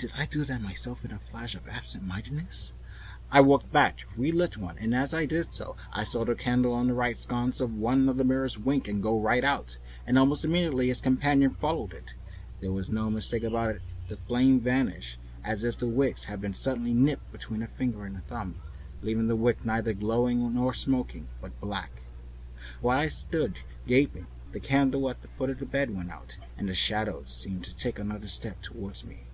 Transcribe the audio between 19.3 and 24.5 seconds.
wick neither glowing nor smoking, but black. While I stood gaping